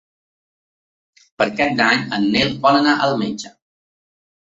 [1.41, 3.53] Per Cap d'Any en Nel vol anar al metge.